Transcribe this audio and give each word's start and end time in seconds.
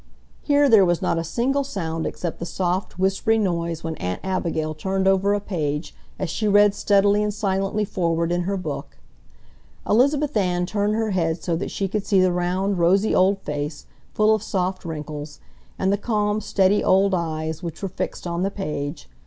Here 0.41 0.67
there 0.67 0.83
was 0.83 0.99
not 0.99 1.19
a 1.19 1.23
single 1.23 1.63
sound 1.63 2.07
except 2.07 2.39
the 2.39 2.45
soft, 2.47 2.97
whispery 2.97 3.37
noise 3.37 3.83
when 3.83 3.97
Aunt 3.97 4.19
Abigail 4.23 4.73
turned 4.73 5.07
over 5.07 5.35
a 5.35 5.39
page 5.39 5.93
as 6.17 6.27
she 6.27 6.47
read 6.47 6.73
steadily 6.73 7.21
and 7.21 7.31
silently 7.31 7.85
forward 7.85 8.31
in 8.31 8.41
her 8.49 8.57
book. 8.57 8.97
Elizabeth 9.87 10.35
Ann 10.35 10.65
turned 10.65 10.95
her 10.95 11.11
head 11.11 11.43
so 11.43 11.55
that 11.55 11.69
she 11.69 11.87
could 11.87 12.03
see 12.07 12.19
the 12.19 12.31
round, 12.33 12.79
rosy 12.79 13.13
old 13.13 13.41
face, 13.43 13.85
full 14.15 14.33
of 14.33 14.41
soft 14.41 14.85
wrinkles, 14.85 15.39
and 15.77 15.93
the 15.93 15.97
calm, 15.97 16.41
steady 16.41 16.83
old 16.83 17.13
eyes 17.13 17.61
which 17.61 17.83
were 17.83 17.87
fixed 17.89 18.25
on 18.25 18.41
the 18.41 18.49
page. 18.49 19.07